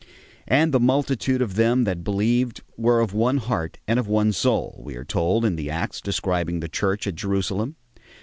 [0.47, 4.81] "And the multitude of them that believed were of one heart and of one soul,"
[4.83, 7.75] we are told in the Acts describing the Church at Jerusalem.